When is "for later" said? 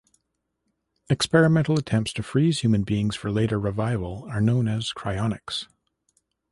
3.15-3.59